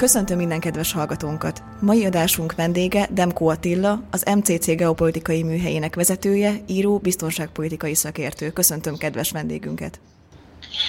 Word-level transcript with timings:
Köszöntöm 0.00 0.36
minden 0.36 0.60
kedves 0.60 0.92
hallgatónkat! 0.92 1.62
Mai 1.80 2.04
adásunk 2.04 2.54
vendége 2.54 3.08
Demko 3.12 3.46
Attila, 3.46 4.02
az 4.10 4.24
MCC 4.36 4.74
geopolitikai 4.74 5.42
műhelyének 5.42 5.94
vezetője, 5.94 6.54
író, 6.66 6.98
biztonságpolitikai 6.98 7.94
szakértő. 7.94 8.50
Köszöntöm 8.50 8.96
kedves 8.96 9.30
vendégünket! 9.30 10.00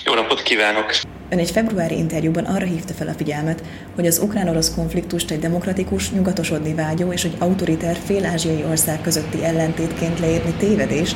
Jó 0.06 0.14
napot 0.14 0.42
kívánok! 0.42 0.96
Ön 1.30 1.40
egy 1.40 1.52
februári 1.52 1.98
interjúban 1.98 2.46
arra 2.46 2.66
hívta 2.66 2.94
fel 2.94 3.08
a 3.08 3.14
figyelmet, 3.14 3.64
hogy 3.96 4.08
az 4.08 4.20
ukrán-orosz 4.20 4.74
konfliktust 4.76 5.32
egy 5.32 5.40
demokratikus, 5.40 6.10
nyugatosodni 6.10 6.74
vágyó 6.74 7.12
és 7.12 7.24
egy 7.24 7.36
autoriter 7.40 7.98
fél-ázsiai 8.06 8.64
ország 8.64 9.02
közötti 9.02 9.44
ellentétként 9.44 10.20
leírni 10.20 10.54
tévedés, 10.54 11.12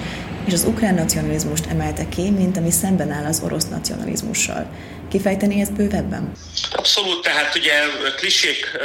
és 0.45 0.53
az 0.53 0.63
ukrán 0.63 0.93
nacionalizmust 0.95 1.65
emelte 1.65 2.09
ki, 2.09 2.29
mint 2.29 2.57
ami 2.57 2.71
szemben 2.71 3.11
áll 3.11 3.25
az 3.25 3.41
orosz 3.43 3.67
nacionalizmussal. 3.67 4.67
Kifejteni 5.09 5.61
ezt 5.61 5.73
bővebben? 5.73 6.31
Abszolút, 6.71 7.21
tehát 7.21 7.55
ugye 7.55 7.73
klisék, 8.15 8.77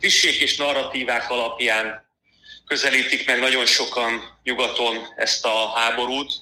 klisék 0.00 0.40
és 0.40 0.56
narratívák 0.56 1.30
alapján 1.30 2.04
közelítik 2.66 3.26
meg 3.26 3.38
nagyon 3.38 3.66
sokan 3.66 4.38
nyugaton 4.42 4.96
ezt 5.16 5.44
a 5.44 5.72
háborút, 5.74 6.32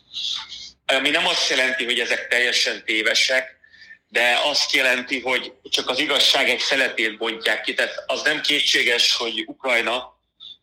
ami 0.97 1.11
nem 1.11 1.27
azt 1.27 1.51
jelenti, 1.51 1.85
hogy 1.85 2.01
ezek 2.01 2.29
teljesen 2.29 2.85
tévesek, 2.85 3.57
de 4.09 4.41
azt 4.45 4.73
jelenti, 4.73 5.21
hogy 5.21 5.53
csak 5.63 5.89
az 5.89 5.99
igazság 5.99 6.49
egy 6.49 6.59
szeletét 6.59 7.17
bontják 7.17 7.61
ki. 7.61 7.75
Tehát 7.75 8.03
az 8.07 8.23
nem 8.23 8.41
kétséges, 8.41 9.15
hogy 9.15 9.45
Ukrajna 9.47 10.17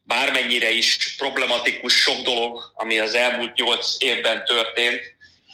bármennyire 0.03 0.70
is 0.70 1.15
problematikus 1.17 1.93
sok 1.93 2.21
dolog, 2.21 2.71
ami 2.73 2.99
az 2.99 3.13
elmúlt 3.13 3.55
nyolc 3.55 3.95
évben 3.99 4.45
történt, 4.45 5.01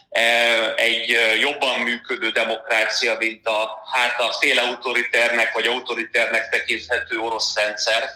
e, 0.09 0.73
egy 0.75 1.17
jobban 1.39 1.79
működő 1.79 2.29
demokrácia, 2.29 3.15
mint 3.19 3.47
a, 3.47 3.83
hát 3.93 4.19
a 4.19 4.31
fél 4.39 4.59
autoriternek 4.59 5.53
vagy 5.53 5.67
autoriternek 5.67 6.49
tekinthető 6.49 7.19
orosz 7.19 7.55
rendszer. 7.55 8.09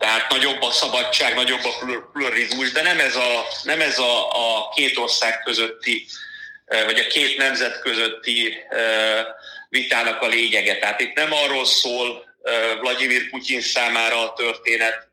Tehát 0.00 0.30
nagyobb 0.30 0.62
a 0.62 0.70
szabadság, 0.70 1.34
nagyobb 1.34 1.64
a 1.64 2.02
pluralizmus, 2.12 2.72
de 2.72 2.82
nem 2.82 3.00
ez 3.00 3.16
a, 3.16 3.46
nem 3.62 3.80
ez 3.80 3.98
a, 3.98 4.28
a 4.30 4.68
két 4.74 4.98
ország 4.98 5.42
közötti, 5.42 6.06
vagy 6.66 6.98
a 6.98 7.06
két 7.06 7.36
nemzet 7.36 7.80
közötti 7.80 8.56
vitának 9.68 10.22
a 10.22 10.26
lényege. 10.26 10.78
Tehát 10.78 11.00
itt 11.00 11.14
nem 11.14 11.32
arról 11.32 11.64
szól 11.64 12.24
Vladimir 12.80 13.30
Putyin 13.30 13.60
számára 13.60 14.30
a 14.30 14.32
történet, 14.32 15.08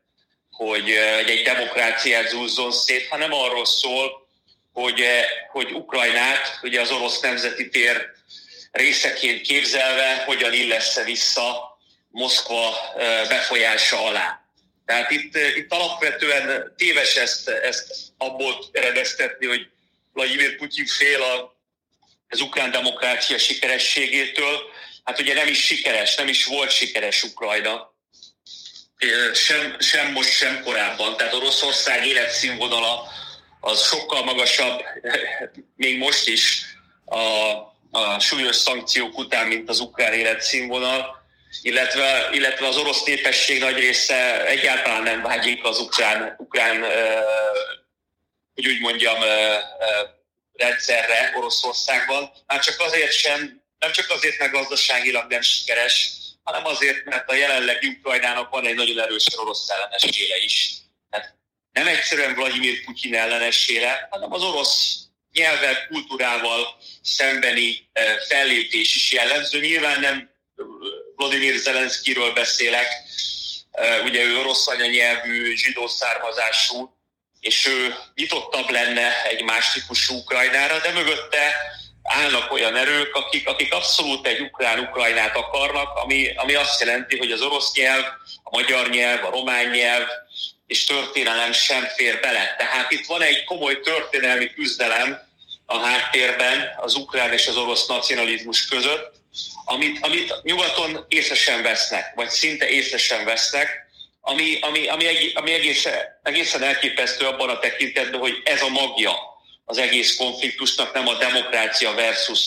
hogy 0.50 0.90
egy 1.26 1.42
demokráciát 1.42 2.28
zúzzon 2.28 2.72
szét, 2.72 3.08
hanem 3.08 3.32
arról 3.32 3.66
szól, 3.66 4.28
hogy, 4.72 5.04
hogy 5.50 5.72
Ukrajnát 5.72 6.58
ugye 6.62 6.80
az 6.80 6.90
orosz 6.90 7.20
nemzeti 7.20 7.68
tér 7.68 8.10
részeként 8.72 9.40
képzelve 9.40 10.22
hogyan 10.26 10.52
illesz 10.52 11.04
vissza 11.04 11.78
Moszkva 12.10 12.74
befolyása 13.28 14.04
alá. 14.04 14.47
Tehát 14.88 15.10
itt, 15.10 15.36
itt 15.56 15.72
alapvetően 15.72 16.74
téves 16.76 17.16
ezt, 17.16 17.48
ezt 17.48 17.94
abból 18.18 18.64
eredeztetni, 18.72 19.46
hogy 19.46 19.68
Vladimir 20.12 20.56
Putyin 20.56 20.86
fél 20.86 21.22
a, 21.22 21.56
az 22.28 22.40
ukrán 22.40 22.70
demokrácia 22.70 23.38
sikerességétől. 23.38 24.58
Hát 25.04 25.20
ugye 25.20 25.34
nem 25.34 25.48
is 25.48 25.64
sikeres, 25.64 26.14
nem 26.14 26.28
is 26.28 26.44
volt 26.44 26.70
sikeres 26.70 27.22
Ukrajna 27.22 27.94
sem, 29.34 29.76
sem 29.78 30.12
most, 30.12 30.30
sem 30.30 30.62
korábban. 30.62 31.16
Tehát 31.16 31.34
Oroszország 31.34 32.06
életszínvonala 32.06 33.08
az 33.60 33.86
sokkal 33.86 34.24
magasabb, 34.24 34.80
még 35.76 35.98
most 35.98 36.28
is 36.28 36.64
a, 37.04 37.18
a 37.90 38.18
súlyos 38.20 38.56
szankciók 38.56 39.18
után, 39.18 39.46
mint 39.46 39.68
az 39.68 39.80
ukrán 39.80 40.12
életszínvonal, 40.12 41.17
illetve, 41.62 42.28
illetve 42.32 42.66
az 42.66 42.76
orosz 42.76 43.02
népesség 43.02 43.60
nagy 43.60 43.78
része 43.78 44.46
egyáltalán 44.46 45.02
nem 45.02 45.22
vágyik 45.22 45.64
az 45.64 45.80
ukrán, 45.80 46.34
ukrán 46.38 46.84
hogy 48.54 48.66
úgy 48.66 48.80
mondjam, 48.80 49.18
rendszerre 50.52 51.32
Oroszországban. 51.36 52.30
Már 52.46 52.60
csak 52.60 52.80
azért 52.80 53.12
sem, 53.12 53.62
nem 53.78 53.92
csak 53.92 54.10
azért, 54.10 54.38
mert 54.38 54.52
gazdaságilag 54.52 55.30
nem 55.30 55.40
sikeres, 55.40 56.10
hanem 56.42 56.64
azért, 56.64 57.04
mert 57.04 57.30
a 57.30 57.34
jelenlegi 57.34 57.86
Ukrajnának 57.86 58.50
van 58.50 58.66
egy 58.66 58.74
nagyon 58.74 59.00
erős 59.00 59.26
orosz 59.36 59.68
ellenessége 59.68 60.36
is. 60.36 60.70
Tehát 61.10 61.34
nem 61.72 61.86
egyszerűen 61.86 62.34
Vladimir 62.34 62.84
Putyin 62.84 63.14
ellenessége, 63.14 64.08
hanem 64.10 64.32
az 64.32 64.42
orosz 64.42 64.96
nyelvvel, 65.32 65.86
kultúrával 65.86 66.76
szembeni 67.02 67.90
fellépés 68.28 68.96
is 68.96 69.12
jellemző. 69.12 69.60
Nyilván 69.60 70.00
nem 70.00 70.30
Vladimir 71.18 71.56
Zelenszkiről 71.56 72.32
beszélek, 72.32 72.86
ugye 74.04 74.22
ő 74.22 74.38
orosz 74.38 74.68
anyanyelvű, 74.68 75.56
zsidó 75.56 75.86
származású, 75.86 76.96
és 77.40 77.66
ő 77.66 77.94
nyitottabb 78.14 78.70
lenne 78.70 79.24
egy 79.24 79.42
más 79.42 79.72
típusú 79.72 80.14
Ukrajnára, 80.14 80.80
de 80.80 80.92
mögötte 80.92 81.56
állnak 82.02 82.52
olyan 82.52 82.76
erők, 82.76 83.14
akik, 83.14 83.48
akik 83.48 83.72
abszolút 83.72 84.26
egy 84.26 84.40
ukrán-ukrajnát 84.40 85.36
akarnak, 85.36 85.96
ami, 85.96 86.32
ami 86.36 86.54
azt 86.54 86.80
jelenti, 86.80 87.18
hogy 87.18 87.32
az 87.32 87.40
orosz 87.40 87.72
nyelv, 87.72 88.04
a 88.42 88.56
magyar 88.56 88.90
nyelv, 88.90 89.24
a 89.24 89.30
román 89.30 89.70
nyelv 89.70 90.06
és 90.66 90.84
történelem 90.84 91.52
sem 91.52 91.86
fér 91.96 92.20
bele. 92.20 92.54
Tehát 92.58 92.90
itt 92.90 93.06
van 93.06 93.22
egy 93.22 93.44
komoly 93.44 93.80
történelmi 93.80 94.50
küzdelem 94.50 95.26
a 95.66 95.78
háttérben 95.78 96.68
az 96.76 96.94
ukrán 96.94 97.32
és 97.32 97.46
az 97.46 97.56
orosz 97.56 97.86
nacionalizmus 97.86 98.68
között, 98.68 99.17
amit, 99.64 99.98
amit 100.00 100.34
nyugaton 100.42 101.04
észre 101.08 101.34
sem 101.34 101.62
vesznek, 101.62 102.12
vagy 102.14 102.28
szinte 102.28 102.68
észre 102.68 102.98
sem 102.98 103.24
vesznek, 103.24 103.86
ami, 104.20 104.58
ami, 104.60 104.86
ami, 104.86 105.32
ami 105.34 105.52
egészen, 105.52 105.94
egészen 106.22 106.62
elképesztő 106.62 107.26
abban 107.26 107.48
a 107.48 107.58
tekintetben, 107.58 108.20
hogy 108.20 108.40
ez 108.44 108.62
a 108.62 108.68
magja 108.68 109.18
az 109.64 109.78
egész 109.78 110.16
konfliktusnak, 110.16 110.94
nem 110.94 111.08
a 111.08 111.14
demokrácia 111.14 111.94
versus 111.94 112.42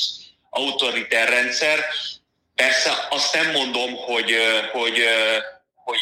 autoriter 0.50 1.30
rendszer. 1.30 1.86
Persze 2.56 3.08
azt 3.10 3.34
nem 3.34 3.52
mondom, 3.52 3.96
hogy, 3.96 4.36
hogy, 4.72 5.06
hogy 5.76 6.00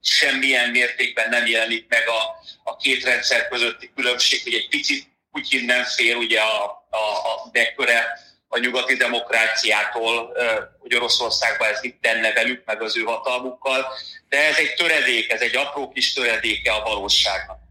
semmilyen 0.00 0.70
mértékben 0.70 1.28
nem 1.28 1.46
jelenik 1.46 1.86
meg 1.88 2.08
a, 2.08 2.20
a 2.64 2.76
két 2.76 3.04
rendszer 3.04 3.48
közötti 3.48 3.90
különbség, 3.94 4.42
hogy 4.42 4.54
egy 4.54 4.68
picit 4.68 5.12
Putyin 5.32 5.64
nem 5.64 5.84
fél 5.84 6.16
ugye 6.16 6.40
a, 6.40 6.64
a, 6.90 6.96
a 6.96 7.48
beköre 7.52 8.23
a 8.54 8.58
nyugati 8.58 8.94
demokráciától, 8.94 10.36
hogy 10.78 10.94
Oroszországban 10.94 11.68
ez 11.68 11.80
mit 11.82 11.96
tenne 12.00 12.32
velük, 12.32 12.62
meg 12.64 12.82
az 12.82 12.96
ő 12.96 13.02
hatalmukkal, 13.02 13.86
de 14.28 14.46
ez 14.46 14.56
egy 14.56 14.74
töredék, 14.74 15.30
ez 15.30 15.40
egy 15.40 15.56
apró 15.56 15.88
kis 15.88 16.12
töredéke 16.12 16.72
a 16.72 16.82
valóságnak. 16.82 17.63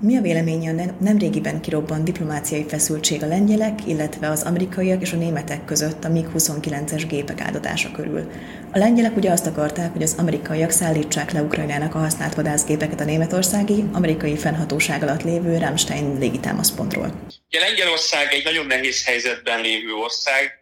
Mi 0.00 0.16
a 0.16 0.20
véleménye 0.20 0.70
a 0.70 0.94
nemrégiben 1.00 1.60
kirobbant 1.60 2.04
diplomáciai 2.04 2.64
feszültség 2.68 3.22
a 3.22 3.26
lengyelek, 3.26 3.86
illetve 3.86 4.30
az 4.30 4.42
amerikaiak 4.42 5.02
és 5.02 5.12
a 5.12 5.16
németek 5.16 5.64
között 5.64 6.04
a 6.04 6.08
MiG-29-es 6.08 7.04
gépek 7.08 7.40
áldozása 7.40 7.90
körül? 7.90 8.30
A 8.72 8.78
lengyelek 8.78 9.16
ugye 9.16 9.30
azt 9.30 9.46
akarták, 9.46 9.92
hogy 9.92 10.02
az 10.02 10.14
amerikaiak 10.18 10.70
szállítsák 10.70 11.32
le 11.32 11.42
Ukrajnának 11.42 11.94
a 11.94 11.98
használt 11.98 12.34
vadászgépeket 12.34 13.00
a 13.00 13.04
németországi, 13.04 13.84
amerikai 13.92 14.36
fennhatóság 14.36 15.02
alatt 15.02 15.22
lévő 15.22 15.58
Ramstein 15.58 16.18
légitámaszpontról. 16.18 17.22
Ugye 17.48 17.60
Lengyelország 17.60 18.32
egy 18.32 18.44
nagyon 18.44 18.66
nehéz 18.66 19.04
helyzetben 19.04 19.60
lévő 19.60 19.92
ország, 19.92 20.58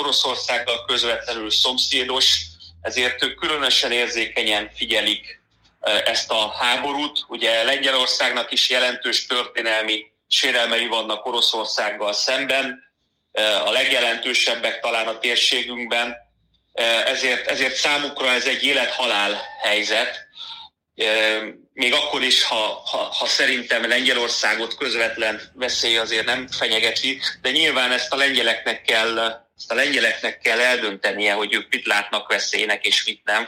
Oroszországgal 0.00 0.84
közvetlenül 0.86 1.50
szomszédos, 1.50 2.40
ezért 2.80 3.24
ők 3.24 3.34
különösen 3.34 3.92
érzékenyen 3.92 4.70
figyelik 4.74 5.44
ezt 6.04 6.30
a 6.30 6.54
háborút. 6.58 7.24
Ugye 7.28 7.62
Lengyelországnak 7.62 8.52
is 8.52 8.70
jelentős 8.70 9.26
történelmi 9.26 10.04
sérelmei 10.28 10.86
vannak 10.86 11.26
Oroszországgal 11.26 12.12
szemben, 12.12 12.84
a 13.64 13.70
legjelentősebbek 13.70 14.80
talán 14.80 15.06
a 15.06 15.18
térségünkben, 15.18 16.16
ezért, 17.06 17.46
ezért 17.46 17.74
számukra 17.74 18.30
ez 18.30 18.46
egy 18.46 18.64
élet-halál 18.64 19.42
helyzet, 19.62 20.26
még 21.72 21.92
akkor 21.92 22.22
is, 22.22 22.42
ha, 22.42 22.82
ha, 22.84 22.96
ha 22.96 23.26
szerintem 23.26 23.88
Lengyelországot 23.88 24.76
közvetlen 24.76 25.40
veszély 25.54 25.96
azért 25.96 26.24
nem 26.24 26.48
fenyegeti, 26.48 27.20
de 27.42 27.50
nyilván 27.50 27.92
ezt 27.92 28.12
a 28.12 28.16
lengyeleknek 28.16 28.82
kell, 28.82 29.18
ezt 29.56 29.70
a 29.70 29.74
lengyeleknek 29.74 30.38
kell 30.38 30.60
eldöntenie, 30.60 31.32
hogy 31.32 31.54
ők 31.54 31.68
mit 31.70 31.86
látnak 31.86 32.28
veszélynek 32.28 32.86
és 32.86 33.04
mit 33.04 33.20
nem, 33.24 33.46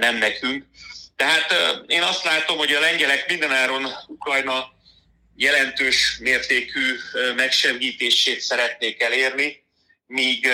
nem 0.00 0.16
nekünk. 0.16 0.64
Tehát 1.20 1.54
én 1.86 2.02
azt 2.02 2.24
látom, 2.24 2.58
hogy 2.58 2.72
a 2.72 2.80
lengyelek 2.80 3.28
mindenáron 3.28 3.88
Ukrajna 4.06 4.72
jelentős 5.36 6.16
mértékű 6.20 6.94
megsegítését 7.36 8.40
szeretnék 8.40 9.02
elérni, 9.02 9.64
míg, 10.06 10.46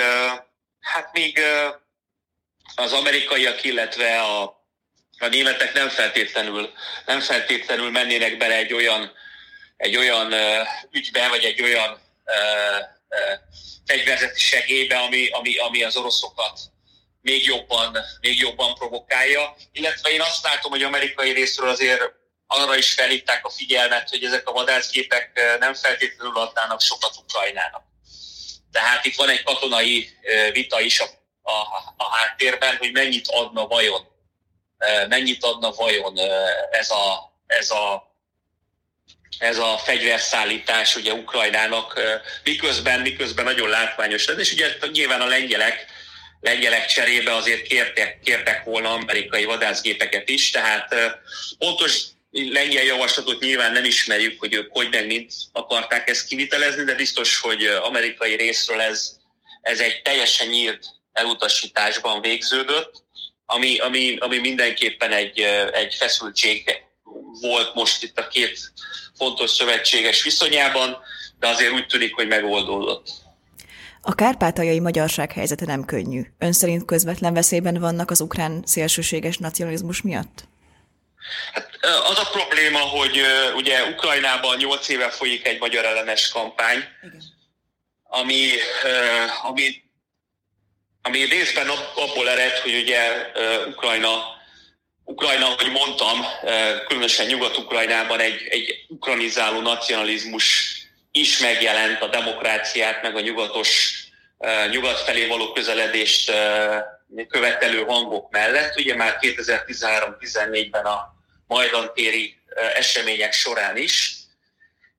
hát 0.80 1.12
míg 1.12 1.40
az 2.74 2.92
amerikaiak, 2.92 3.64
illetve 3.64 4.20
a, 4.20 4.42
a 5.18 5.26
németek 5.26 5.72
nem 5.72 5.88
feltétlenül, 5.88 6.72
nem 7.06 7.20
feltétlenül 7.20 7.90
mennének 7.90 8.36
bele 8.36 8.54
egy 8.54 8.72
olyan, 8.72 9.12
egy 9.76 9.96
olyan 9.96 10.34
ügybe, 10.90 11.28
vagy 11.28 11.44
egy 11.44 11.62
olyan 11.62 12.00
fegyverzeti 13.86 14.40
segélybe, 14.40 14.98
ami, 14.98 15.28
ami, 15.28 15.56
ami 15.56 15.82
az 15.82 15.96
oroszokat 15.96 16.60
még 17.26 17.44
jobban, 17.44 17.96
még 18.20 18.38
jobban 18.38 18.74
provokálja. 18.74 19.56
Illetve 19.72 20.10
én 20.10 20.20
azt 20.20 20.42
látom, 20.42 20.70
hogy 20.70 20.82
amerikai 20.82 21.32
részről 21.32 21.68
azért 21.68 22.02
arra 22.46 22.76
is 22.76 22.92
felhívták 22.92 23.46
a 23.46 23.50
figyelmet, 23.50 24.10
hogy 24.10 24.24
ezek 24.24 24.48
a 24.48 24.52
vadászgépek 24.52 25.56
nem 25.58 25.74
feltétlenül 25.74 26.36
adnának 26.36 26.80
sokat 26.80 27.16
Ukrajnának. 27.16 27.82
Tehát 28.72 29.04
itt 29.04 29.16
van 29.16 29.28
egy 29.28 29.42
katonai 29.42 30.10
vita 30.52 30.80
is 30.80 31.00
a, 31.00 31.04
a, 31.42 31.52
a 31.96 32.16
háttérben, 32.16 32.76
hogy 32.76 32.92
mennyit 32.92 33.28
adna 33.28 33.66
vajon, 33.66 34.06
mennyit 35.08 35.44
adna 35.44 35.70
vajon 35.70 36.18
ez 36.70 36.90
a, 36.90 37.32
ez 37.46 37.70
a 37.70 38.14
ez 39.38 39.58
a 39.58 39.78
fegyverszállítás 39.78 40.96
ugye 40.96 41.12
Ukrajnának, 41.12 42.00
miközben, 42.44 43.00
miközben 43.00 43.44
nagyon 43.44 43.68
látványos 43.68 44.26
lett, 44.26 44.38
és 44.38 44.52
ugye 44.52 44.76
nyilván 44.92 45.20
a 45.20 45.26
lengyelek, 45.26 45.86
lengyelek 46.40 46.86
cserébe 46.86 47.34
azért 47.34 47.62
kértek, 47.62 48.20
kértek 48.24 48.64
volna 48.64 48.92
amerikai 48.92 49.44
vadászgépeket 49.44 50.28
is, 50.28 50.50
tehát 50.50 50.94
pontos 51.58 52.02
lengyel 52.30 52.84
javaslatot 52.84 53.40
nyilván 53.40 53.72
nem 53.72 53.84
ismerjük, 53.84 54.40
hogy 54.40 54.54
ők 54.54 54.72
hogy 54.72 54.88
meg 54.90 55.06
mint 55.06 55.32
akarták 55.52 56.08
ezt 56.08 56.26
kivitelezni, 56.26 56.84
de 56.84 56.94
biztos, 56.94 57.38
hogy 57.38 57.64
amerikai 57.64 58.36
részről 58.36 58.80
ez, 58.80 59.16
ez 59.60 59.80
egy 59.80 60.02
teljesen 60.02 60.48
nyílt 60.48 60.86
elutasításban 61.12 62.20
végződött, 62.20 63.04
ami, 63.46 63.78
ami, 63.78 64.16
ami 64.16 64.38
mindenképpen 64.38 65.12
egy, 65.12 65.40
egy 65.72 65.94
feszültség 65.94 66.82
volt 67.40 67.74
most 67.74 68.02
itt 68.02 68.18
a 68.18 68.28
két 68.28 68.72
fontos 69.16 69.50
szövetséges 69.50 70.22
viszonyában, 70.22 70.96
de 71.38 71.48
azért 71.48 71.72
úgy 71.72 71.86
tűnik, 71.86 72.14
hogy 72.14 72.26
megoldódott. 72.26 73.08
A 74.08 74.14
kárpátaljai 74.14 74.80
magyarság 74.80 75.32
helyzete 75.32 75.64
nem 75.64 75.84
könnyű. 75.84 76.22
Ön 76.38 76.52
szerint 76.52 76.84
közvetlen 76.84 77.34
veszélyben 77.34 77.80
vannak 77.80 78.10
az 78.10 78.20
ukrán 78.20 78.62
szélsőséges 78.64 79.36
nacionalizmus 79.36 80.02
miatt? 80.02 80.44
Hát 81.52 81.70
az 81.82 82.18
a 82.18 82.28
probléma, 82.32 82.78
hogy 82.78 83.20
ugye 83.56 83.82
Ukrajnában 83.82 84.56
8 84.56 84.88
éve 84.88 85.10
folyik 85.10 85.46
egy 85.46 85.58
magyar 85.58 85.84
ellenes 85.84 86.28
kampány, 86.28 86.76
Igen. 87.02 87.22
ami, 88.02 88.48
ami, 89.42 89.82
ami 91.02 91.24
részben 91.24 91.68
abból 91.94 92.28
ered, 92.28 92.58
hogy 92.58 92.74
ugye 92.74 93.00
Ukrajna 93.68 94.34
Ukrajna, 95.04 95.46
ahogy 95.46 95.70
mondtam, 95.70 96.24
különösen 96.88 97.26
Nyugat-Ukrajnában 97.26 98.20
egy, 98.20 98.46
egy 98.48 98.84
ukranizáló 98.88 99.60
nacionalizmus 99.60 100.76
is 101.16 101.38
megjelent 101.38 102.02
a 102.02 102.08
demokráciát, 102.08 103.02
meg 103.02 103.16
a 103.16 103.20
nyugatos, 103.20 103.94
nyugat 104.70 105.00
felé 105.00 105.26
való 105.26 105.52
közeledést 105.52 106.32
követelő 107.28 107.84
hangok 107.84 108.30
mellett. 108.30 108.76
Ugye 108.76 108.94
már 108.94 109.18
2013-14-ben 109.20 110.84
a 110.84 111.14
Majdan 111.46 111.92
téri 111.94 112.36
események 112.74 113.32
során 113.32 113.76
is, 113.76 114.14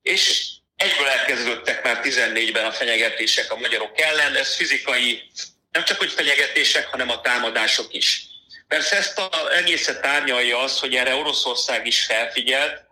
és 0.02 0.46
egyből 0.76 1.08
elkezdődtek 1.08 1.84
már 1.84 2.00
14-ben 2.04 2.66
a 2.66 2.72
fenyegetések 2.72 3.52
a 3.52 3.56
magyarok 3.56 4.00
ellen, 4.00 4.36
ez 4.36 4.56
fizikai, 4.56 5.24
nem 5.72 5.84
csak 5.84 5.98
hogy 5.98 6.12
fenyegetések, 6.12 6.88
hanem 6.88 7.10
a 7.10 7.22
támadások 7.22 7.94
is. 7.94 8.26
Persze 8.68 8.96
ezt 8.96 9.20
a 9.20 9.56
egészet 9.56 10.06
árnyalja 10.06 10.60
az, 10.60 10.80
hogy 10.80 10.96
erre 10.96 11.16
Oroszország 11.16 11.86
is 11.86 12.06
felfigyelt, 12.06 12.87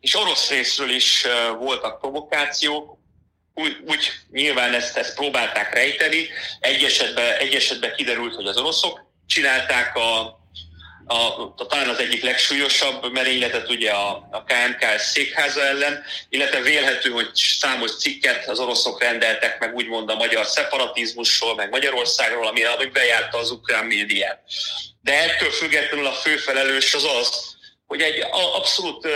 és 0.00 0.14
orosz 0.14 0.50
részről 0.50 0.90
is 0.90 1.26
voltak 1.58 2.00
provokációk, 2.00 2.98
úgy, 3.54 3.76
úgy 3.86 4.12
nyilván 4.30 4.74
ezt, 4.74 4.96
ezt 4.96 5.14
próbálták 5.14 5.74
rejteni. 5.74 6.28
Egy 6.60 6.84
esetben, 6.84 7.36
egy 7.38 7.54
esetben 7.54 7.94
kiderült, 7.96 8.34
hogy 8.34 8.46
az 8.46 8.56
oroszok 8.56 9.06
csinálták 9.26 9.96
a, 9.96 10.38
a, 11.06 11.14
a, 11.14 11.54
talán 11.68 11.88
az 11.88 11.98
egyik 11.98 12.22
legsúlyosabb 12.22 13.12
merényletet 13.12 13.70
ugye 13.70 13.90
a, 13.90 14.28
a 14.30 14.44
KMK 14.44 14.98
székháza 14.98 15.62
ellen, 15.62 16.02
illetve 16.28 16.60
vélhető, 16.60 17.10
hogy 17.10 17.28
számos 17.34 17.96
cikket 17.96 18.48
az 18.48 18.58
oroszok 18.58 19.02
rendeltek 19.02 19.58
meg 19.58 19.74
úgymond 19.74 20.10
a 20.10 20.14
magyar 20.14 20.46
szeparatizmusról, 20.46 21.54
meg 21.54 21.70
Magyarországról, 21.70 22.46
ami, 22.46 22.64
ami 22.64 22.86
bejárta 22.86 23.38
az 23.38 23.50
ukrán 23.50 23.84
médiát. 23.84 24.42
De 25.00 25.22
ettől 25.22 25.50
függetlenül 25.50 26.06
a 26.06 26.12
főfelelős 26.12 26.94
az 26.94 27.04
az, 27.04 27.56
hogy 27.86 28.00
egy 28.00 28.24
abszolút 28.30 29.08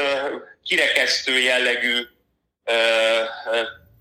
kirekesztő 0.64 1.38
jellegű 1.38 2.06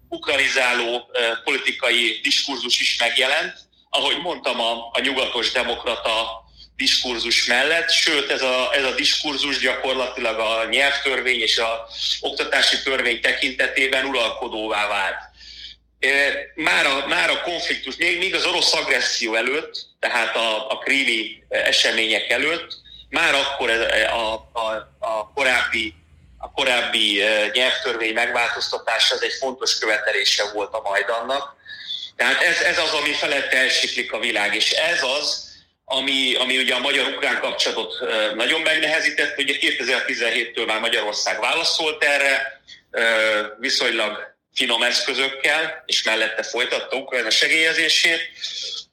ukranizáló 0.10 0.96
uh, 0.96 1.44
politikai 1.44 2.20
diskurzus 2.24 2.80
is 2.80 2.98
megjelent. 3.00 3.54
Ahogy 3.90 4.18
mondtam, 4.22 4.60
a, 4.60 4.90
a 4.94 5.00
nyugatos 5.00 5.52
demokrata 5.52 6.44
diskurzus 6.76 7.46
mellett, 7.46 7.90
sőt 7.90 8.30
ez 8.30 8.42
a, 8.42 8.74
ez 8.74 8.84
a 8.84 8.96
diskurzus 8.96 9.60
gyakorlatilag 9.60 10.40
a 10.40 10.68
nyelvtörvény 10.70 11.40
és 11.40 11.58
a 11.58 11.88
oktatási 12.20 12.82
törvény 12.84 13.22
tekintetében 13.22 14.06
uralkodóvá 14.06 14.88
vált. 14.88 15.20
Már 16.56 16.86
a, 16.86 17.08
már 17.08 17.30
a 17.30 17.42
konfliktus, 17.42 17.96
még, 17.96 18.18
még 18.18 18.36
az 18.36 18.46
orosz 18.46 18.74
agresszió 18.74 19.36
előtt, 19.36 19.88
tehát 20.00 20.36
a, 20.36 20.70
a 20.70 20.78
krími 20.78 21.44
események 21.50 22.30
előtt, 22.30 22.74
már 23.10 23.34
akkor 23.34 23.70
a, 23.70 24.34
a, 24.54 24.72
a 25.00 25.32
korábbi 25.34 25.94
a 26.42 26.52
korábbi 26.52 27.24
nyelvtörvény 27.54 28.14
megváltoztatása 28.14 29.16
az 29.16 29.24
egy 29.24 29.34
fontos 29.34 29.80
követelése 29.80 30.44
volt 30.54 30.74
a 30.74 30.82
Majdannak. 30.82 31.56
Tehát 32.16 32.42
ez, 32.42 32.62
ez 32.62 32.78
az, 32.78 32.94
ami 32.94 33.12
felett 33.14 33.54
elsiklik 33.54 34.14
a 34.14 34.20
világ, 34.20 34.56
és 34.56 34.72
ez 34.72 35.04
az, 35.04 35.50
ami, 35.86 36.36
ami 36.36 36.58
ugye 36.58 36.74
a 36.76 36.80
magyar-ukrán 36.80 37.40
kapcsolatot 37.40 37.94
nagyon 38.36 38.62
megnehezített. 38.62 39.38
Ugye 39.38 39.56
2017-től 39.60 40.66
már 40.66 40.80
Magyarország 40.80 41.40
válaszolt 41.40 42.04
erre, 42.04 42.62
viszonylag 43.60 44.36
finom 44.54 44.84
eszközökkel, 44.84 45.84
és 45.86 46.04
mellette 46.04 46.44
folytatta 46.44 46.96
Ukrajna 46.96 47.30
segélyezését, 47.30 48.22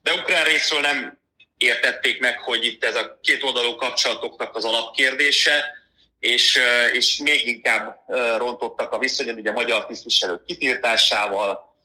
de 0.02 0.12
ukrán 0.12 0.44
részről 0.44 0.80
nem 0.80 1.18
értették 1.56 2.20
meg, 2.20 2.38
hogy 2.38 2.64
itt 2.64 2.84
ez 2.84 2.94
a 2.94 3.18
két 3.22 3.42
oldalú 3.42 3.74
kapcsolatoknak 3.74 4.56
az 4.56 4.64
alapkérdése, 4.64 5.77
és, 6.18 6.60
és 6.92 7.16
még 7.16 7.46
inkább 7.46 8.00
rontottak 8.36 8.92
a 8.92 8.98
viszonyon, 8.98 9.36
ugye 9.36 9.50
a 9.50 9.52
magyar 9.52 9.86
tisztviselők 9.86 10.44
kitiltásával, 10.44 11.76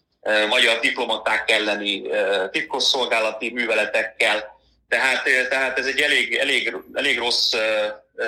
magyar 0.50 0.80
diplomaták 0.80 1.52
elleni 1.52 2.04
titkosszolgálati 2.52 3.50
műveletekkel, 3.50 4.54
tehát, 4.94 5.28
eh, 5.28 5.48
tehát 5.48 5.78
ez 5.78 5.86
egy 5.86 6.00
elég, 6.00 6.36
elég, 6.36 6.76
elég 6.94 7.18
rossz 7.18 7.54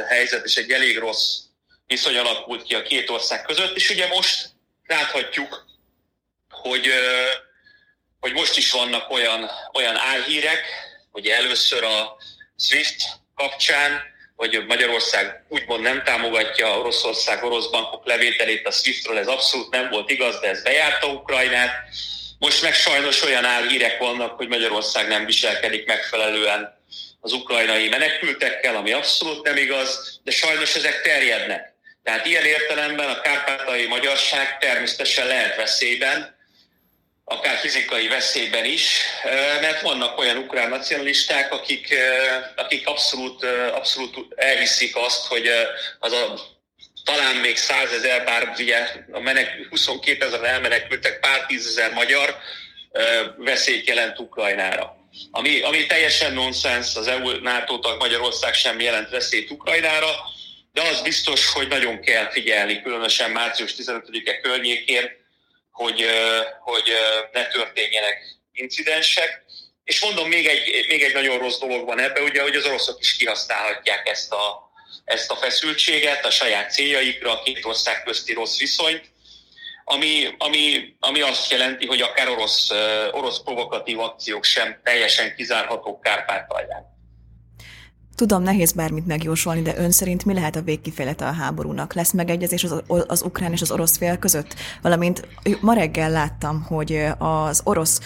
helyzet, 0.07 0.45
és 0.45 0.55
egy 0.55 0.71
elég 0.71 0.97
rossz 0.97 1.39
viszony 1.87 2.17
alakult 2.17 2.63
ki 2.63 2.75
a 2.75 2.81
két 2.81 3.09
ország 3.09 3.41
között, 3.41 3.75
és 3.75 3.89
ugye 3.89 4.07
most 4.07 4.49
láthatjuk, 4.87 5.65
hogy, 6.49 6.87
hogy 8.19 8.33
most 8.33 8.57
is 8.57 8.71
vannak 8.71 9.09
olyan, 9.09 9.49
olyan 9.73 9.95
álhírek, 9.95 10.63
hogy 11.11 11.27
először 11.27 11.83
a 11.83 12.15
SWIFT 12.57 13.01
kapcsán, 13.35 14.01
hogy 14.35 14.65
Magyarország 14.67 15.43
úgymond 15.49 15.81
nem 15.81 16.03
támogatja 16.03 16.79
Oroszország 16.79 17.43
orosz 17.43 17.67
bankok 17.67 18.05
levételét 18.05 18.67
a 18.67 18.71
SWIFT-ről, 18.71 19.17
ez 19.17 19.27
abszolút 19.27 19.69
nem 19.69 19.89
volt 19.89 20.09
igaz, 20.09 20.39
de 20.39 20.47
ez 20.47 20.63
bejárta 20.63 21.07
Ukrajnát. 21.07 21.71
Most 22.39 22.61
meg 22.61 22.73
sajnos 22.73 23.23
olyan 23.23 23.45
álhírek 23.45 23.97
vannak, 23.97 24.37
hogy 24.37 24.47
Magyarország 24.47 25.07
nem 25.07 25.25
viselkedik 25.25 25.85
megfelelően 25.85 26.83
az 27.19 27.31
ukrajnai 27.31 27.89
menekültekkel, 27.89 28.75
ami 28.75 28.91
abszolút 28.91 29.45
nem 29.45 29.57
igaz, 29.57 30.19
de 30.23 30.31
sajnos 30.31 30.75
ezek 30.75 31.01
terjednek. 31.01 31.73
Tehát 32.03 32.25
ilyen 32.25 32.45
értelemben 32.45 33.09
a 33.09 33.21
kárpátai 33.21 33.87
magyarság 33.87 34.57
természetesen 34.57 35.27
lehet 35.27 35.55
veszélyben, 35.55 36.34
akár 37.25 37.57
fizikai 37.57 38.07
veszélyben 38.07 38.65
is, 38.65 39.01
mert 39.61 39.81
vannak 39.81 40.17
olyan 40.17 40.37
ukrán 40.37 40.69
nacionalisták, 40.69 41.53
akik, 41.53 41.95
akik 42.55 42.87
abszolút, 42.87 43.43
abszolút 43.73 44.33
elhiszik 44.35 44.95
azt, 44.95 45.25
hogy 45.25 45.49
az 45.99 46.13
a 46.13 46.39
talán 47.03 47.35
még 47.35 47.57
százezer, 47.57 48.25
bár 48.25 48.53
ugye 48.57 48.87
a 49.11 49.19
menek, 49.19 49.67
22 49.69 50.25
ezer 50.25 50.43
elmenekültek, 50.43 51.19
pár 51.19 51.45
tízezer 51.45 51.93
magyar 51.93 52.37
veszélyt 53.37 53.87
jelent 53.87 54.19
Ukrajnára. 54.19 54.97
Ami, 55.31 55.61
ami 55.61 55.85
teljesen 55.85 56.33
nonsens, 56.33 56.95
az 56.95 57.07
EU 57.07 57.31
NATO 57.31 57.95
Magyarország 57.97 58.53
sem 58.53 58.79
jelent 58.79 59.09
veszélyt 59.09 59.51
Ukrajnára, 59.51 60.09
de 60.73 60.81
az 60.81 61.01
biztos, 61.01 61.51
hogy 61.51 61.67
nagyon 61.67 62.01
kell 62.01 62.29
figyelni, 62.29 62.81
különösen 62.81 63.31
március 63.31 63.73
15-e 63.77 64.39
környékén, 64.39 65.24
hogy, 65.75 66.05
hogy 66.59 66.91
ne 67.31 67.47
történjenek 67.47 68.17
incidensek. 68.51 69.43
És 69.83 70.01
mondom, 70.01 70.27
még 70.27 70.47
egy, 70.47 70.85
még 70.87 71.03
egy 71.03 71.13
nagyon 71.13 71.37
rossz 71.37 71.59
dolog 71.59 71.85
van 71.85 71.99
ebbe, 71.99 72.21
ugye, 72.21 72.41
hogy 72.41 72.55
az 72.55 72.65
oroszok 72.65 72.99
is 72.99 73.15
kihasználhatják 73.15 74.07
ezt 74.07 74.31
a, 74.31 74.71
ezt 75.05 75.31
a 75.31 75.35
feszültséget 75.35 76.25
a 76.25 76.29
saját 76.29 76.71
céljaikra, 76.71 77.31
a 77.31 77.43
két 77.43 77.65
ország 77.65 78.03
közti 78.03 78.33
rossz 78.33 78.57
viszonyt. 78.57 79.03
ami, 79.83 80.35
ami, 80.37 80.95
ami 80.99 81.21
azt 81.21 81.51
jelenti, 81.51 81.85
hogy 81.85 82.01
akár 82.01 82.29
orosz, 82.29 82.69
orosz 83.11 83.39
provokatív 83.43 83.99
akciók 83.99 84.43
sem 84.43 84.81
teljesen 84.83 85.35
kizárhatók 85.35 86.01
Kárpátalján. 86.01 86.94
Tudom, 88.15 88.43
nehéz 88.43 88.71
bármit 88.71 89.05
megjósolni, 89.05 89.61
de 89.61 89.77
ön 89.77 89.91
szerint 89.91 90.25
mi 90.25 90.33
lehet 90.33 90.55
a 90.55 90.61
végkifejlete 90.61 91.25
a 91.25 91.31
háborúnak? 91.31 91.93
Lesz 91.93 92.11
megegyezés 92.11 92.63
az, 92.63 92.83
az 93.07 93.21
ukrán 93.21 93.51
és 93.51 93.61
az 93.61 93.71
orosz 93.71 93.97
fél 93.97 94.17
között? 94.17 94.55
Valamint 94.81 95.27
ma 95.61 95.73
reggel 95.73 96.11
láttam, 96.11 96.63
hogy 96.63 97.05
az 97.17 97.61
orosz 97.63 97.99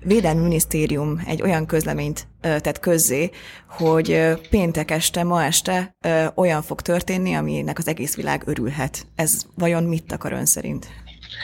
Védelmi 0.00 0.40
Minisztérium 0.42 1.22
egy 1.26 1.42
olyan 1.42 1.66
közleményt 1.66 2.26
tett 2.40 2.80
közzé, 2.80 3.30
hogy 3.68 4.20
péntek 4.50 4.90
este, 4.90 5.22
ma 5.22 5.44
este 5.44 5.96
olyan 6.34 6.62
fog 6.62 6.82
történni, 6.82 7.34
aminek 7.34 7.78
az 7.78 7.88
egész 7.88 8.14
világ 8.14 8.42
örülhet. 8.46 9.06
Ez 9.16 9.42
vajon 9.54 9.84
mit 9.84 10.12
akar 10.12 10.32
ön 10.32 10.46
szerint? 10.46 10.86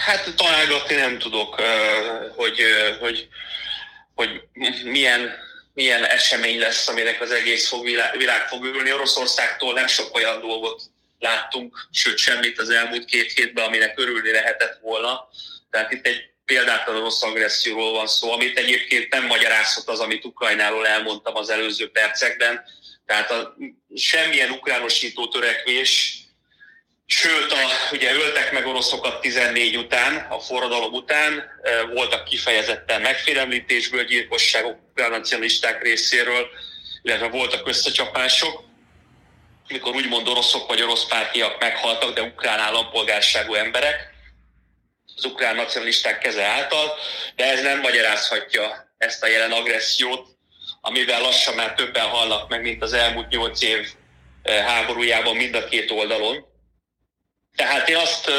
Hát 0.07 0.35
találgatni 0.37 0.95
nem 0.95 1.19
tudok, 1.19 1.55
hogy, 2.37 2.59
hogy, 3.01 3.29
hogy 4.15 4.29
milyen 4.85 5.21
milyen 5.75 6.05
esemény 6.05 6.59
lesz, 6.59 6.89
aminek 6.89 7.21
az 7.21 7.31
egész 7.31 7.69
fog 7.69 7.85
világ, 7.85 8.17
világ 8.17 8.49
fog 8.49 8.65
ülni. 8.65 8.93
Oroszországtól 8.93 9.73
nem 9.73 9.87
sok 9.87 10.17
olyan 10.17 10.41
dolgot 10.41 10.83
láttunk, 11.19 11.89
sőt 11.91 12.19
semmit 12.19 12.59
az 12.59 12.71
elmúlt 12.71 13.05
két 13.05 13.33
hétben, 13.33 13.65
aminek 13.65 13.99
örülni 13.99 14.31
lehetett 14.31 14.79
volna. 14.81 15.29
Tehát 15.71 15.93
itt 15.93 16.07
egy 16.07 16.31
példátlan 16.45 16.97
orosz 16.97 17.23
agresszióról 17.23 17.93
van 17.93 18.07
szó, 18.07 18.33
amit 18.33 18.59
egyébként 18.59 19.13
nem 19.13 19.27
magyarázhat 19.27 19.89
az, 19.89 20.01
amit 20.01 20.25
Ukrajnáról 20.25 20.87
elmondtam 20.87 21.37
az 21.37 21.51
előző 21.51 21.91
percekben. 21.91 22.65
Tehát 23.07 23.31
a, 23.31 23.57
semmilyen 23.95 24.51
ukránosító 24.51 25.29
törekvés, 25.29 26.22
Sőt, 27.07 27.53
a, 27.53 27.57
ugye 27.93 28.13
öltek 28.13 28.53
meg 28.53 28.67
oroszokat 28.67 29.21
14 29.21 29.77
után, 29.77 30.27
a 30.31 30.39
forradalom 30.39 30.93
után, 30.93 31.45
voltak 31.95 32.25
kifejezetten 32.25 33.01
megfélemlítésből 33.01 34.05
gyilkosságok 34.05 34.79
ukrán 34.91 35.11
nacionalisták 35.11 35.83
részéről, 35.83 36.47
illetve 37.03 37.29
voltak 37.29 37.69
összecsapások, 37.69 38.65
mikor 39.69 39.95
úgymond 39.95 40.29
oroszok 40.29 40.69
vagy 40.69 40.83
orosz 40.83 41.07
pártiak 41.07 41.61
meghaltak, 41.61 42.15
de 42.15 42.23
ukrán 42.23 42.59
állampolgárságú 42.59 43.55
emberek 43.55 44.11
az 45.17 45.25
ukrán 45.25 45.55
nacionalisták 45.55 46.19
keze 46.19 46.45
által, 46.45 46.95
de 47.37 47.45
ez 47.45 47.63
nem 47.63 47.81
magyarázhatja 47.81 48.95
ezt 48.99 49.23
a 49.23 49.27
jelen 49.27 49.53
agressziót, 49.53 50.27
amivel 50.81 51.21
lassan 51.21 51.55
már 51.55 51.75
többen 51.75 52.07
halnak 52.07 52.49
meg, 52.49 52.63
mint 52.63 52.83
az 52.83 52.93
elmúlt 52.93 53.29
nyolc 53.29 53.63
év 53.63 53.89
háborújában 54.43 55.37
mind 55.37 55.55
a 55.55 55.65
két 55.65 55.91
oldalon 55.91 56.52
tehát 57.57 57.89
én 57.89 57.97
azt 57.97 58.31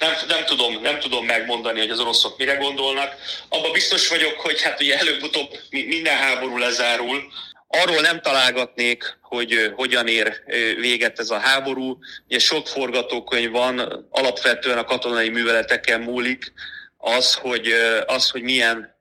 nem, 0.00 0.12
nem, 0.28 0.44
tudom, 0.44 0.82
nem 0.82 0.98
tudom 0.98 1.26
megmondani, 1.26 1.78
hogy 1.78 1.90
az 1.90 2.00
oroszok 2.00 2.38
mire 2.38 2.54
gondolnak. 2.54 3.14
Abba 3.48 3.70
biztos 3.70 4.08
vagyok, 4.08 4.40
hogy 4.40 4.62
hát 4.62 4.80
ugye 4.80 4.98
előbb-utóbb 4.98 5.50
minden 5.70 6.16
háború 6.16 6.58
lezárul. 6.58 7.32
Arról 7.68 8.00
nem 8.00 8.20
találgatnék, 8.20 9.18
hogy 9.22 9.72
hogyan 9.76 10.08
ér 10.08 10.42
véget 10.80 11.18
ez 11.18 11.30
a 11.30 11.38
háború. 11.38 11.98
Ugye 12.26 12.38
sok 12.38 12.66
forgatókönyv 12.66 13.50
van, 13.50 14.06
alapvetően 14.10 14.78
a 14.78 14.84
katonai 14.84 15.28
műveleteken 15.28 16.00
múlik 16.00 16.52
az, 16.96 17.34
hogy, 17.34 17.72
az, 18.06 18.30
hogy 18.30 18.42
milyen 18.42 18.96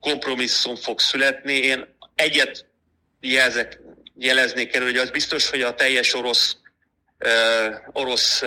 kompromisszum 0.00 0.76
fog 0.76 1.00
születni. 1.00 1.52
Én 1.52 1.96
egyet 2.14 2.66
jelzek, 3.20 3.78
jeleznék 4.18 4.74
elő, 4.74 4.84
hogy 4.84 4.96
az 4.96 5.10
biztos, 5.10 5.50
hogy 5.50 5.62
a 5.62 5.74
teljes 5.74 6.14
orosz 6.14 6.56
orosz 7.92 8.42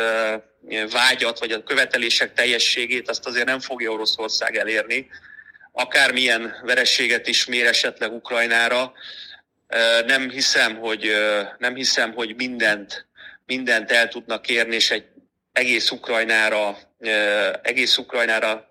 vágyat, 0.91 1.39
vagy 1.39 1.51
a 1.51 1.63
követelések 1.63 2.33
teljességét, 2.33 3.09
azt 3.09 3.25
azért 3.25 3.45
nem 3.45 3.59
fogja 3.59 3.91
Oroszország 3.91 4.55
elérni. 4.55 5.09
Akármilyen 5.71 6.55
verességet 6.63 7.27
is 7.27 7.45
mér 7.45 7.65
esetleg 7.65 8.13
Ukrajnára, 8.13 8.93
nem 10.05 10.29
hiszem, 10.29 10.77
hogy, 10.77 11.11
nem 11.57 11.75
hiszem, 11.75 12.13
hogy 12.13 12.35
mindent, 12.35 13.07
mindent 13.45 13.91
el 13.91 14.07
tudnak 14.07 14.41
kérni, 14.41 14.75
és 14.75 14.91
egy 14.91 15.05
egész 15.53 15.91
Ukrajnára, 15.91 16.77
egész 17.61 17.97
Ukrajnára 17.97 18.69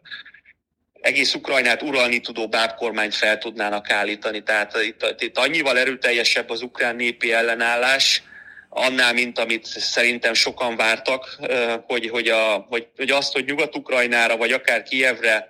egész 1.00 1.34
Ukrajnát 1.34 1.82
uralni 1.82 2.20
tudó 2.20 2.48
bábkormányt 2.48 3.14
fel 3.14 3.38
tudnának 3.38 3.90
állítani. 3.90 4.42
Tehát 4.42 4.76
itt, 4.82 5.14
itt 5.18 5.38
annyival 5.38 5.78
erőteljesebb 5.78 6.50
az 6.50 6.62
ukrán 6.62 6.96
népi 6.96 7.32
ellenállás, 7.32 8.22
annál, 8.68 9.12
mint 9.12 9.38
amit 9.38 9.66
szerintem 9.66 10.34
sokan 10.34 10.76
vártak, 10.76 11.38
hogy, 11.86 12.08
hogy, 12.08 12.28
a, 12.28 12.66
hogy, 12.68 12.88
hogy 12.96 13.10
azt, 13.10 13.32
hogy 13.32 13.44
Nyugat-Ukrajnára, 13.44 14.36
vagy 14.36 14.52
akár 14.52 14.82
Kievre, 14.82 15.48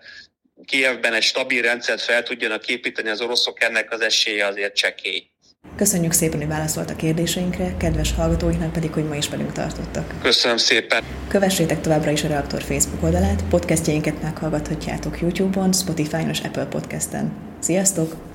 Kievben 0.64 1.14
egy 1.14 1.22
stabil 1.22 1.62
rendszert 1.62 2.00
fel 2.00 2.22
tudjanak 2.22 2.68
építeni 2.68 3.08
az 3.08 3.20
oroszok, 3.20 3.62
ennek 3.62 3.92
az 3.92 4.00
esélye 4.00 4.46
azért 4.46 4.76
csekély. 4.76 5.30
Köszönjük 5.76 6.12
szépen, 6.12 6.38
hogy 6.38 6.48
válaszolt 6.48 6.90
a 6.90 6.96
kérdéseinkre, 6.96 7.76
kedves 7.78 8.12
hallgatóinknak 8.12 8.72
pedig, 8.72 8.92
hogy 8.92 9.04
ma 9.04 9.16
is 9.16 9.28
velünk 9.28 9.52
tartottak. 9.52 10.14
Köszönöm 10.22 10.56
szépen. 10.56 11.04
Kövessétek 11.28 11.80
továbbra 11.80 12.10
is 12.10 12.24
a 12.24 12.28
Reaktor 12.28 12.62
Facebook 12.62 13.02
oldalát, 13.02 13.42
podcastjainket 13.50 14.22
meghallgathatjátok 14.22 15.20
YouTube-on, 15.20 15.72
Spotify-on 15.72 16.28
és 16.28 16.40
Apple 16.40 16.66
Podcast-en. 16.66 17.32
Sziasztok! 17.60 18.27